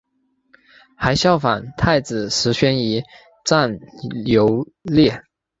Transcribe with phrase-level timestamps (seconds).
[0.97, 3.03] 还仿效太子石宣仪
[3.45, 3.77] 仗
[4.25, 5.21] 游猎。